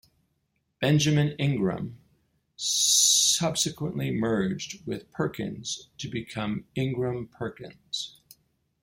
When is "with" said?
4.87-5.11